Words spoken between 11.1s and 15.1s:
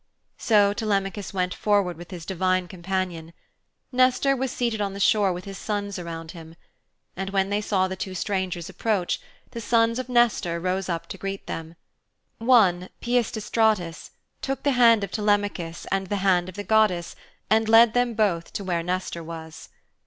greet them. One, Peisistratus, took the hand